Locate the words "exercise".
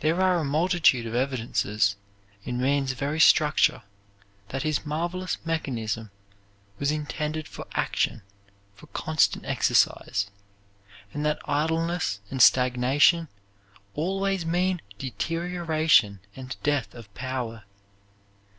9.44-10.30